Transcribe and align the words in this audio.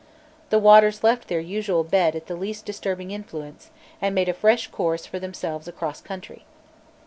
The 0.49 0.57
waters 0.57 1.03
left 1.03 1.27
their 1.27 1.39
usual 1.39 1.83
bed 1.83 2.15
at 2.15 2.25
the 2.25 2.35
least 2.35 2.65
disturbing 2.65 3.11
influence, 3.11 3.69
and 4.01 4.15
made 4.15 4.29
a 4.29 4.33
fresh 4.33 4.65
course 4.65 5.05
for 5.05 5.19
themselves 5.19 5.67
across 5.67 6.01
country. 6.01 6.43